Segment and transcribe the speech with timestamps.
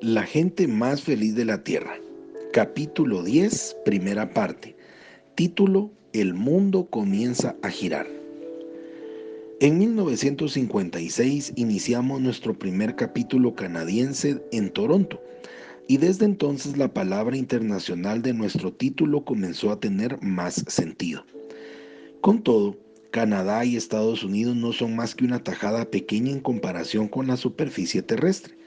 [0.00, 1.98] La gente más feliz de la Tierra.
[2.52, 4.76] Capítulo 10, primera parte.
[5.34, 8.06] Título El mundo comienza a girar.
[9.58, 15.20] En 1956 iniciamos nuestro primer capítulo canadiense en Toronto
[15.88, 21.24] y desde entonces la palabra internacional de nuestro título comenzó a tener más sentido.
[22.20, 22.76] Con todo,
[23.10, 27.36] Canadá y Estados Unidos no son más que una tajada pequeña en comparación con la
[27.36, 28.57] superficie terrestre.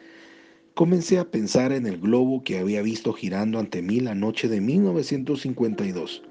[0.82, 4.62] Comencé a pensar en el globo que había visto girando ante mí la noche de
[4.62, 6.24] 1952.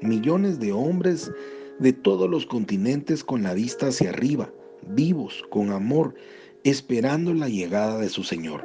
[0.00, 1.32] Millones de hombres
[1.80, 4.48] de todos los continentes con la vista hacia arriba,
[4.94, 6.14] vivos, con amor,
[6.62, 8.64] esperando la llegada de su Señor.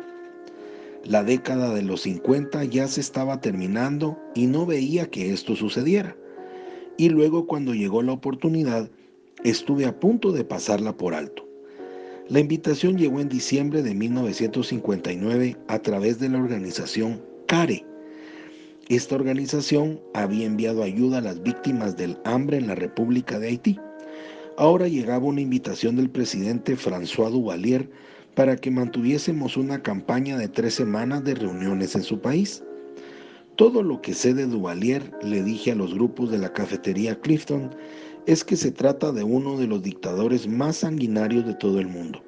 [1.04, 6.16] La década de los 50 ya se estaba terminando y no veía que esto sucediera
[6.98, 8.92] y luego cuando llegó la oportunidad
[9.44, 11.45] estuve a punto de pasarla por alto.
[12.28, 17.86] La invitación llegó en diciembre de 1959 a través de la organización CARE.
[18.90, 23.80] Esta organización había enviado ayuda a las víctimas del hambre en la República de Haití.
[24.58, 27.88] Ahora llegaba una invitación del presidente François Duvalier
[28.34, 32.64] para que mantuviésemos una campaña de tres semanas de reuniones en su país.
[33.56, 37.70] Todo lo que sé de Duvalier, le dije a los grupos de la cafetería Clifton,
[38.28, 42.24] es que se trata de uno de los dictadores más sanguinarios de todo el mundo.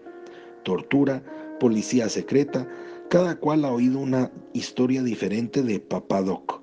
[0.64, 1.24] Tortura,
[1.60, 2.68] policía secreta,
[3.10, 6.62] cada cual ha oído una historia diferente de Papadoc.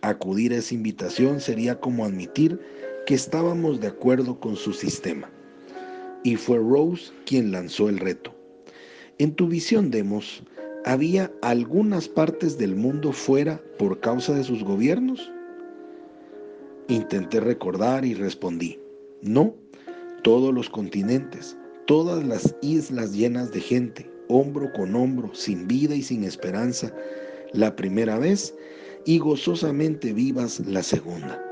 [0.00, 2.60] Acudir a esa invitación sería como admitir
[3.06, 5.30] que estábamos de acuerdo con su sistema.
[6.24, 8.34] Y fue Rose quien lanzó el reto.
[9.18, 10.42] En tu visión, Demos,
[10.84, 15.30] ¿Había algunas partes del mundo fuera por causa de sus gobiernos?
[16.92, 18.78] Intenté recordar y respondí,
[19.22, 19.54] no,
[20.22, 26.02] todos los continentes, todas las islas llenas de gente, hombro con hombro, sin vida y
[26.02, 26.94] sin esperanza,
[27.54, 28.54] la primera vez
[29.06, 31.42] y gozosamente vivas la segunda.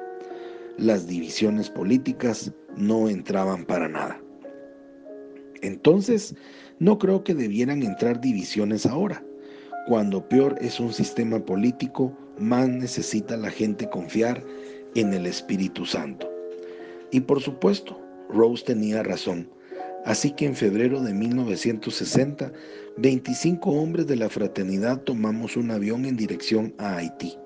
[0.77, 4.21] Las divisiones políticas no entraban para nada.
[5.63, 6.35] Entonces,
[6.81, 9.25] no creo que debieran entrar divisiones ahora.
[9.89, 14.45] Cuando peor es un sistema político, más necesita la gente confiar
[14.95, 16.31] en el Espíritu Santo.
[17.11, 19.49] Y por supuesto, Rose tenía razón.
[20.05, 22.53] Así que en febrero de 1960,
[22.97, 27.37] 25 hombres de la fraternidad tomamos un avión en dirección a Haití.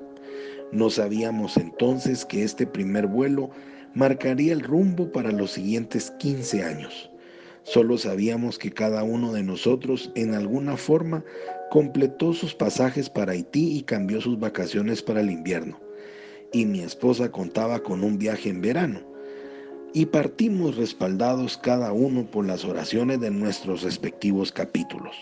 [0.73, 3.51] No sabíamos entonces que este primer vuelo
[3.95, 7.11] marcaría el rumbo para los siguientes 15 años.
[7.63, 11.25] Solo sabíamos que cada uno de nosotros en alguna forma
[11.71, 15.84] completó sus pasajes para Haití y cambió sus vacaciones para el invierno.
[16.55, 19.01] Y mi esposa contaba con un viaje en verano.
[19.93, 25.17] Y partimos respaldados cada uno por las oraciones de nuestros respectivos capítulos.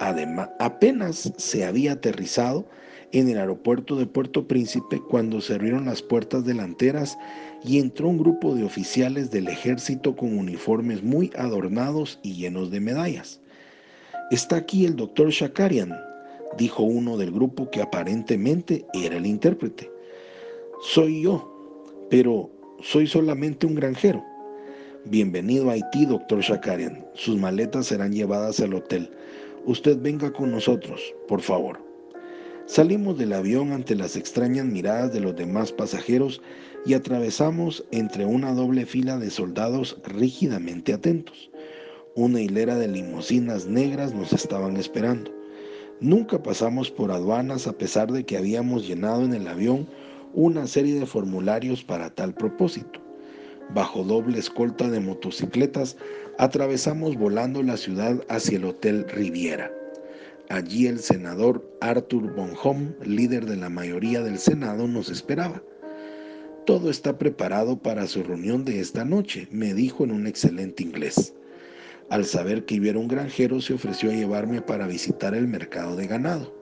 [0.00, 2.66] Además, apenas se había aterrizado
[3.12, 7.16] en el aeropuerto de Puerto Príncipe cuando se abrieron las puertas delanteras
[7.64, 12.80] y entró un grupo de oficiales del ejército con uniformes muy adornados y llenos de
[12.80, 13.40] medallas.
[14.30, 15.98] Está aquí el doctor Shakarian,
[16.58, 19.90] dijo uno del grupo que aparentemente era el intérprete.
[20.82, 21.46] Soy yo,
[22.08, 24.24] pero soy solamente un granjero.
[25.04, 27.06] Bienvenido a Haití, doctor Shakarian.
[27.12, 29.10] Sus maletas serán llevadas al hotel.
[29.66, 31.78] Usted venga con nosotros, por favor.
[32.64, 36.40] Salimos del avión ante las extrañas miradas de los demás pasajeros
[36.86, 41.50] y atravesamos entre una doble fila de soldados rígidamente atentos.
[42.14, 45.30] Una hilera de limusinas negras nos estaban esperando.
[46.00, 49.86] Nunca pasamos por aduanas a pesar de que habíamos llenado en el avión
[50.34, 53.00] una serie de formularios para tal propósito.
[53.74, 55.96] Bajo doble escolta de motocicletas,
[56.38, 59.72] atravesamos volando la ciudad hacia el Hotel Riviera.
[60.48, 65.62] Allí el senador Arthur Bonhomme, líder de la mayoría del Senado, nos esperaba.
[66.66, 71.34] Todo está preparado para su reunión de esta noche, me dijo en un excelente inglés.
[72.10, 76.08] Al saber que iba un granjero, se ofreció a llevarme para visitar el mercado de
[76.08, 76.52] ganado.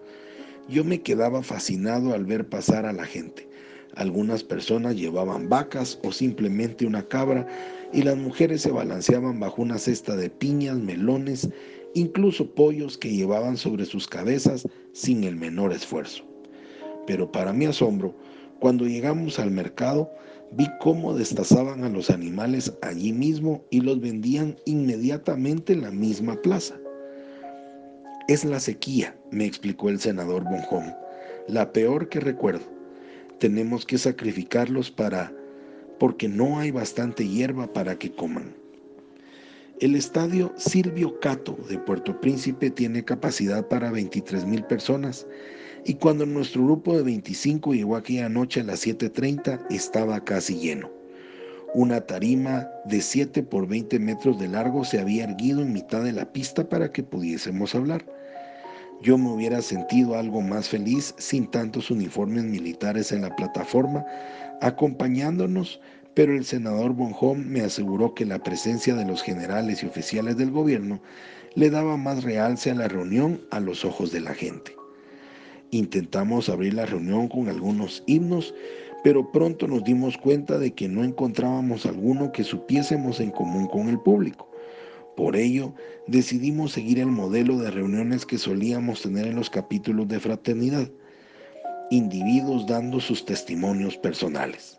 [0.69, 3.49] Yo me quedaba fascinado al ver pasar a la gente.
[3.97, 7.47] Algunas personas llevaban vacas o simplemente una cabra
[7.93, 11.49] y las mujeres se balanceaban bajo una cesta de piñas, melones
[11.95, 16.25] incluso pollos que llevaban sobre sus cabezas sin el menor esfuerzo.
[17.07, 18.15] Pero para mi asombro,
[18.61, 20.11] cuando llegamos al mercado,
[20.53, 26.37] vi cómo destazaban a los animales allí mismo y los vendían inmediatamente en la misma
[26.43, 26.79] plaza.
[28.29, 30.95] Es la sequía, me explicó el senador Bonhomme,
[31.47, 32.78] la peor que recuerdo.
[33.39, 35.33] Tenemos que sacrificarlos para
[35.99, 38.55] porque no hay bastante hierba para que coman.
[39.81, 45.25] El estadio Silvio Cato de Puerto Príncipe tiene capacidad para 23 mil personas
[45.85, 50.91] y cuando nuestro grupo de 25 llegó aquella noche a las 7.30 estaba casi lleno.
[51.75, 56.13] Una tarima de 7 por 20 metros de largo se había erguido en mitad de
[56.13, 58.05] la pista para que pudiésemos hablar.
[59.01, 64.05] Yo me hubiera sentido algo más feliz sin tantos uniformes militares en la plataforma
[64.61, 65.81] acompañándonos,
[66.15, 70.51] pero el senador Bonhomme me aseguró que la presencia de los generales y oficiales del
[70.51, 71.01] gobierno
[71.55, 74.75] le daba más realce a la reunión a los ojos de la gente.
[75.71, 78.53] Intentamos abrir la reunión con algunos himnos,
[79.05, 83.89] pero pronto nos dimos cuenta de que no encontrábamos alguno que supiésemos en común con
[83.89, 84.48] el público.
[85.19, 85.75] Por ello,
[86.07, 90.89] decidimos seguir el modelo de reuniones que solíamos tener en los capítulos de fraternidad,
[91.91, 94.79] individuos dando sus testimonios personales.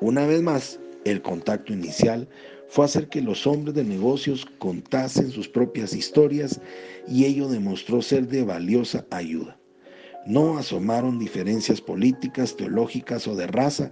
[0.00, 2.26] Una vez más, el contacto inicial
[2.70, 6.58] fue hacer que los hombres de negocios contasen sus propias historias
[7.06, 9.58] y ello demostró ser de valiosa ayuda.
[10.26, 13.90] No asomaron diferencias políticas, teológicas o de raza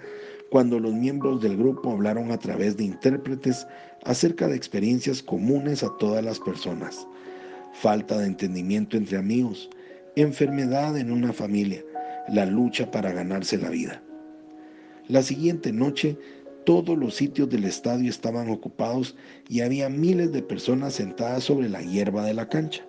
[0.50, 3.66] cuando los miembros del grupo hablaron a través de intérpretes
[4.04, 7.06] acerca de experiencias comunes a todas las personas.
[7.72, 9.68] Falta de entendimiento entre amigos,
[10.16, 11.84] enfermedad en una familia,
[12.28, 14.02] la lucha para ganarse la vida.
[15.08, 16.18] La siguiente noche,
[16.64, 19.16] todos los sitios del estadio estaban ocupados
[19.48, 22.84] y había miles de personas sentadas sobre la hierba de la cancha.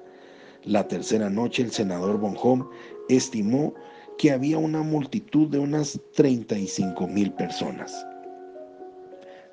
[0.65, 2.65] La tercera noche, el senador Bonhomme
[3.07, 3.73] estimó
[4.17, 8.05] que había una multitud de unas 35 mil personas.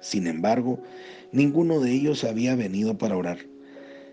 [0.06, 0.80] Sin embargo,
[1.32, 3.38] ninguno de ellos había venido para orar.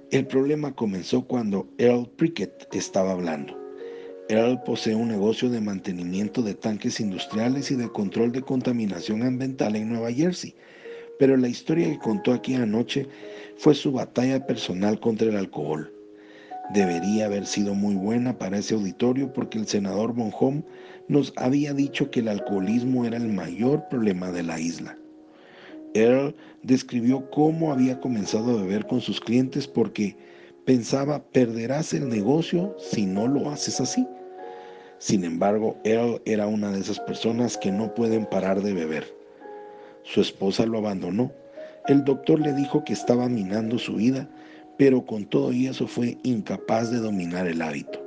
[0.10, 3.56] El problema comenzó cuando Earl Prickett estaba hablando.
[4.28, 9.75] Earl posee un negocio de mantenimiento de tanques industriales y de control de contaminación ambiental
[9.75, 10.56] en Nueva Jersey,
[11.19, 13.07] pero la historia que contó aquí anoche
[13.57, 15.94] fue su batalla personal contra el alcohol
[16.72, 20.63] debería haber sido muy buena para ese auditorio porque el senador Bonhomme
[21.07, 24.98] nos había dicho que el alcoholismo era el mayor problema de la isla.
[25.94, 30.16] Earl describió cómo había comenzado a beber con sus clientes porque
[30.66, 34.07] pensaba perderás el negocio si no lo haces así.
[34.98, 39.06] Sin embargo, Earl era una de esas personas que no pueden parar de beber.
[40.04, 41.31] Su esposa lo abandonó.
[41.88, 44.30] El doctor le dijo que estaba minando su vida
[44.78, 48.01] pero con todo y eso fue incapaz de dominar el hábito.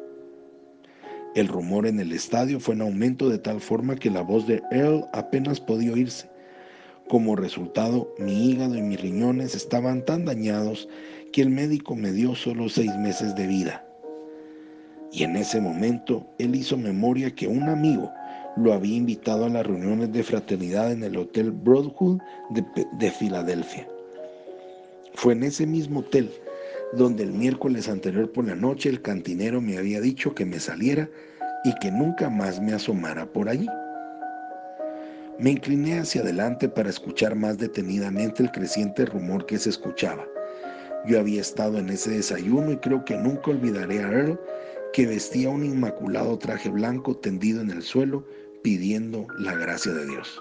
[1.34, 4.62] El rumor en el estadio fue en aumento de tal forma que la voz de
[4.70, 6.28] Earl apenas podía oírse.
[7.08, 10.88] Como resultado, mi hígado y mis riñones estaban tan dañados
[11.32, 13.86] que el médico me dio solo seis meses de vida.
[15.12, 18.12] Y en ese momento él hizo memoria que un amigo
[18.56, 22.18] lo había invitado a las reuniones de fraternidad en el Hotel Broadwood
[22.50, 22.64] de,
[22.98, 23.86] de Filadelfia.
[25.14, 26.30] Fue en ese mismo hotel
[26.94, 31.08] donde el miércoles anterior por la noche el cantinero me había dicho que me saliera
[31.64, 33.68] y que nunca más me asomara por allí.
[35.38, 40.26] Me incliné hacia adelante para escuchar más detenidamente el creciente rumor que se escuchaba.
[41.06, 44.40] Yo había estado en ese desayuno y creo que nunca olvidaré a Earl,
[44.94, 48.26] que vestía un inmaculado traje blanco tendido en el suelo
[48.62, 50.40] pidiendo la gracia de Dios.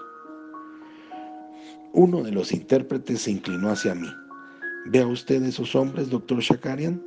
[1.92, 4.08] Uno de los intérpretes se inclinó hacia mí.
[4.86, 7.02] ¿Vea usted esos hombres, doctor Shakarian?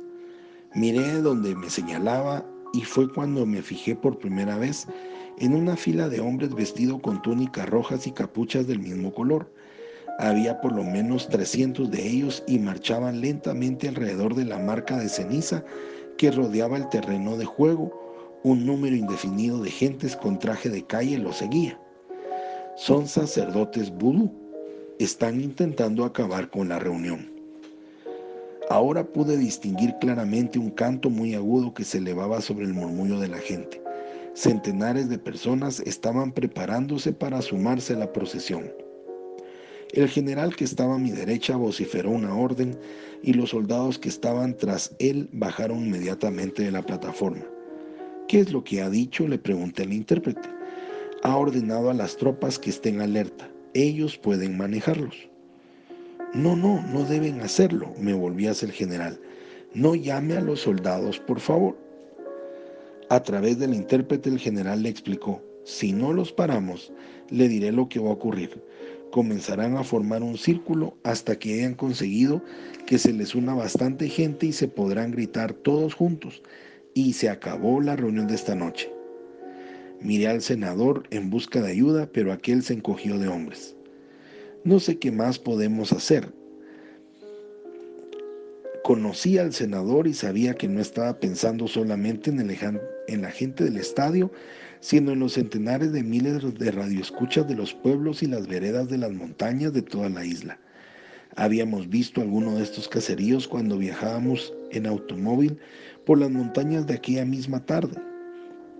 [0.76, 4.86] Miré donde me señalaba y fue cuando me fijé por primera vez
[5.40, 9.50] en una fila de hombres vestidos con túnicas rojas y capuchas del mismo color.
[10.18, 15.08] Había por lo menos 300 de ellos y marchaban lentamente alrededor de la marca de
[15.08, 15.64] ceniza
[16.18, 18.38] que rodeaba el terreno de juego.
[18.42, 21.80] Un número indefinido de gentes con traje de calle los seguía.
[22.76, 24.30] Son sacerdotes vudú.
[24.98, 27.30] Están intentando acabar con la reunión.
[28.68, 33.28] Ahora pude distinguir claramente un canto muy agudo que se elevaba sobre el murmullo de
[33.28, 33.82] la gente.
[34.40, 38.72] Centenares de personas estaban preparándose para sumarse a la procesión.
[39.92, 42.74] El general que estaba a mi derecha vociferó una orden
[43.22, 47.44] y los soldados que estaban tras él bajaron inmediatamente de la plataforma.
[48.28, 49.28] ¿Qué es lo que ha dicho?
[49.28, 50.48] le pregunté al intérprete.
[51.22, 53.46] Ha ordenado a las tropas que estén alerta.
[53.74, 55.28] Ellos pueden manejarlos.
[56.32, 59.20] No, no, no deben hacerlo, me volví hacia el general.
[59.74, 61.89] No llame a los soldados, por favor.
[63.10, 66.92] A través del intérprete el general le explicó, si no los paramos,
[67.28, 68.62] le diré lo que va a ocurrir.
[69.10, 72.40] Comenzarán a formar un círculo hasta que hayan conseguido
[72.86, 76.40] que se les una bastante gente y se podrán gritar todos juntos.
[76.94, 78.92] Y se acabó la reunión de esta noche.
[80.00, 83.74] Miré al senador en busca de ayuda, pero aquel se encogió de hombres.
[84.62, 86.32] No sé qué más podemos hacer.
[88.82, 92.56] Conocía al senador y sabía que no estaba pensando solamente en, el,
[93.08, 94.32] en la gente del estadio,
[94.80, 98.98] sino en los centenares de miles de radioescuchas de los pueblos y las veredas de
[98.98, 100.58] las montañas de toda la isla.
[101.36, 105.58] Habíamos visto alguno de estos caseríos cuando viajábamos en automóvil
[106.06, 107.96] por las montañas de aquella misma tarde.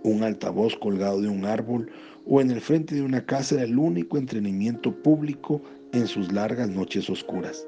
[0.03, 1.91] Un altavoz colgado de un árbol
[2.25, 5.61] o en el frente de una casa era el único entretenimiento público
[5.93, 7.65] en sus largas noches oscuras.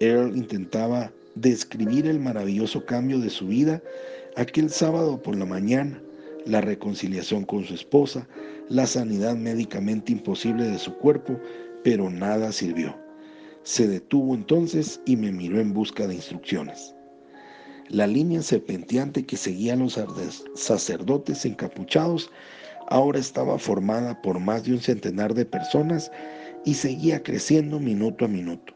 [0.00, 3.82] Earl intentaba describir el maravilloso cambio de su vida
[4.36, 6.00] aquel sábado por la mañana,
[6.46, 8.26] la reconciliación con su esposa,
[8.68, 11.38] la sanidad médicamente imposible de su cuerpo,
[11.82, 12.96] pero nada sirvió.
[13.62, 16.94] Se detuvo entonces y me miró en busca de instrucciones.
[17.88, 20.00] La línea serpenteante que seguía a los
[20.54, 22.30] sacerdotes encapuchados
[22.88, 26.10] ahora estaba formada por más de un centenar de personas
[26.64, 28.74] y seguía creciendo minuto a minuto.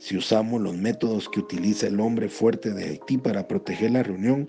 [0.00, 4.48] Si usamos los métodos que utiliza el hombre fuerte de Haití para proteger la reunión,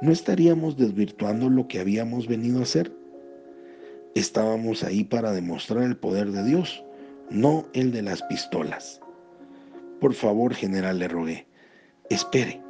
[0.00, 2.92] ¿no estaríamos desvirtuando lo que habíamos venido a hacer?
[4.14, 6.84] Estábamos ahí para demostrar el poder de Dios,
[7.30, 9.00] no el de las pistolas.
[10.00, 11.48] Por favor, general, le rogué,
[12.08, 12.62] espere,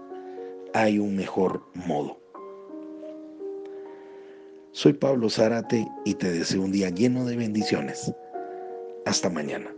[0.73, 2.19] hay un mejor modo.
[4.73, 8.11] Soy Pablo Zárate y te deseo un día lleno de bendiciones.
[9.05, 9.76] Hasta mañana.